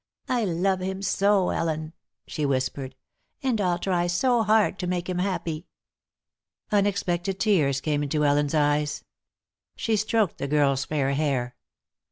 [0.27, 1.93] "I love him so, Ellen,"
[2.25, 2.95] she whispered,
[3.43, 5.67] "and I'll try so hard to make him happy."
[6.71, 9.03] Unexpected tears came into Ellen's eyes.
[9.75, 11.55] She stroked the girl's fair hair.